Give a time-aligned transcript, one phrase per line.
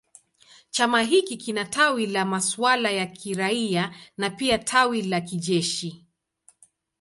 [0.71, 6.05] Chama hiki kina tawi la masuala ya kiraia na pia tawi la kijeshi.